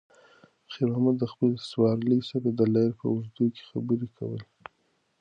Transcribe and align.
خیر 0.71 0.87
محمد 0.91 1.15
د 1.19 1.23
خپلې 1.31 1.55
سوارلۍ 1.71 2.19
سره 2.29 2.47
د 2.51 2.59
لارې 2.73 2.93
په 2.99 3.05
اوږدو 3.13 3.45
کې 3.55 3.63
خبرې 3.69 4.07
کولې. 4.17 4.47